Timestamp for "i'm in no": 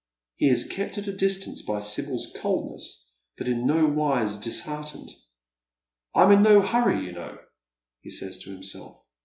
6.15-6.61